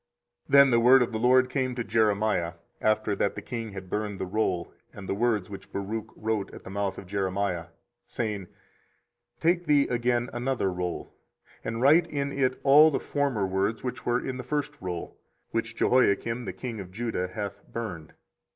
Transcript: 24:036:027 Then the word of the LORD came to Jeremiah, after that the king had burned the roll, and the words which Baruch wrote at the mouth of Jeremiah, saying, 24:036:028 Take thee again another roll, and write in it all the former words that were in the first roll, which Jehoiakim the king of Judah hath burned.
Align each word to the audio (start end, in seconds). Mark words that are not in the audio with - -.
24:036:027 0.49 0.51
Then 0.57 0.71
the 0.71 0.79
word 0.79 1.01
of 1.03 1.11
the 1.11 1.19
LORD 1.19 1.49
came 1.51 1.75
to 1.75 1.83
Jeremiah, 1.83 2.53
after 2.81 3.15
that 3.17 3.35
the 3.35 3.41
king 3.43 3.73
had 3.73 3.87
burned 3.87 4.17
the 4.19 4.25
roll, 4.25 4.73
and 4.91 5.07
the 5.07 5.13
words 5.13 5.47
which 5.47 5.71
Baruch 5.71 6.11
wrote 6.15 6.51
at 6.55 6.63
the 6.63 6.71
mouth 6.71 6.97
of 6.97 7.05
Jeremiah, 7.05 7.67
saying, 8.07 8.47
24:036:028 9.41 9.41
Take 9.41 9.65
thee 9.67 9.87
again 9.89 10.29
another 10.33 10.71
roll, 10.71 11.13
and 11.63 11.83
write 11.83 12.07
in 12.07 12.31
it 12.31 12.59
all 12.63 12.89
the 12.89 12.99
former 12.99 13.45
words 13.45 13.83
that 13.83 14.03
were 14.03 14.25
in 14.25 14.37
the 14.37 14.43
first 14.43 14.75
roll, 14.81 15.19
which 15.51 15.75
Jehoiakim 15.75 16.45
the 16.45 16.53
king 16.53 16.79
of 16.79 16.89
Judah 16.89 17.27
hath 17.27 17.61
burned. 17.71 18.15